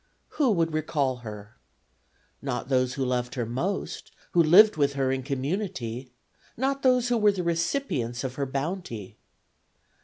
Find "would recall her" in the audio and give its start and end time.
0.53-1.57